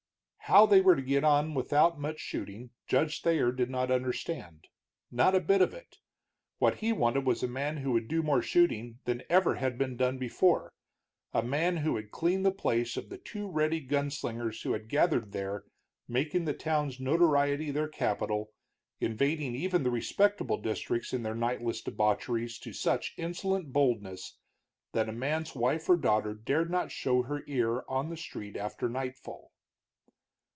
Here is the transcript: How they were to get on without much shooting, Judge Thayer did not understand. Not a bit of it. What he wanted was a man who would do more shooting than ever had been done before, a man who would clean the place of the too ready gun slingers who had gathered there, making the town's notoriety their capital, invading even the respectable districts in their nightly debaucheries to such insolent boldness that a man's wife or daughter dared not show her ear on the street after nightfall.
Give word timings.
How 0.51 0.65
they 0.65 0.81
were 0.81 0.97
to 0.97 1.01
get 1.01 1.23
on 1.23 1.53
without 1.53 1.97
much 1.97 2.19
shooting, 2.19 2.71
Judge 2.85 3.21
Thayer 3.21 3.53
did 3.53 3.69
not 3.69 3.89
understand. 3.89 4.67
Not 5.09 5.33
a 5.33 5.39
bit 5.39 5.61
of 5.61 5.73
it. 5.73 5.99
What 6.57 6.79
he 6.79 6.91
wanted 6.91 7.25
was 7.25 7.41
a 7.41 7.47
man 7.47 7.77
who 7.77 7.93
would 7.93 8.09
do 8.09 8.21
more 8.21 8.41
shooting 8.41 8.99
than 9.05 9.23
ever 9.29 9.55
had 9.55 9.77
been 9.77 9.95
done 9.95 10.17
before, 10.17 10.73
a 11.33 11.41
man 11.41 11.77
who 11.77 11.93
would 11.93 12.11
clean 12.11 12.43
the 12.43 12.51
place 12.51 12.97
of 12.97 13.07
the 13.07 13.17
too 13.17 13.47
ready 13.49 13.79
gun 13.79 14.09
slingers 14.11 14.61
who 14.63 14.73
had 14.73 14.89
gathered 14.89 15.31
there, 15.31 15.63
making 16.05 16.43
the 16.43 16.53
town's 16.53 16.99
notoriety 16.99 17.71
their 17.71 17.87
capital, 17.87 18.51
invading 18.99 19.55
even 19.55 19.83
the 19.83 19.89
respectable 19.89 20.57
districts 20.57 21.13
in 21.13 21.23
their 21.23 21.33
nightly 21.35 21.71
debaucheries 21.85 22.59
to 22.59 22.73
such 22.73 23.13
insolent 23.15 23.71
boldness 23.71 24.37
that 24.91 25.07
a 25.07 25.13
man's 25.13 25.55
wife 25.55 25.87
or 25.87 25.95
daughter 25.95 26.33
dared 26.33 26.69
not 26.69 26.91
show 26.91 27.21
her 27.21 27.41
ear 27.47 27.85
on 27.87 28.09
the 28.09 28.17
street 28.17 28.57
after 28.57 28.89
nightfall. 28.89 29.53